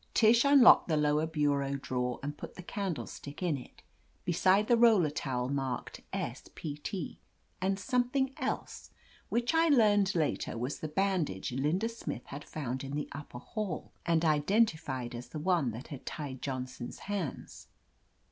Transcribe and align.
Tish 0.15 0.41
tinlocked 0.41 0.87
the 0.87 0.97
lower 0.97 1.27
bureau 1.27 1.75
drawer 1.79 2.19
and 2.23 2.35
put 2.35 2.55
the 2.55 2.63
candlestick 2.63 3.43
in 3.43 3.55
it, 3.55 3.83
beside 4.25 4.65
the 4.67 4.75
roller 4.75 5.11
towel 5.11 5.47
marked 5.49 6.01
S. 6.11 6.45
P. 6.55 6.77
T. 6.77 7.19
and 7.61 7.77
something 7.79 8.33
else, 8.37 8.89
which 9.29 9.53
I 9.53 9.67
learned 9.69 10.15
later 10.15 10.57
was 10.57 10.79
the 10.79 10.87
bandage 10.87 11.51
Linda 11.51 11.87
Smith 11.87 12.25
had 12.25 12.47
foimd 12.47 12.83
in 12.83 12.93
the 12.95 13.09
upper 13.11 13.37
hall, 13.37 13.91
and 14.03 14.25
identified 14.25 15.13
as 15.13 15.27
the 15.29 15.37
one 15.37 15.69
that 15.69 15.89
had 15.89 16.03
tied 16.03 16.41
Johnson's 16.41 16.97
hands. 17.05 17.67